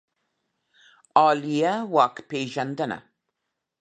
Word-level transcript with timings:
عالیه 1.21 1.73
واک 1.93 2.15
پېژندنه 2.29 2.99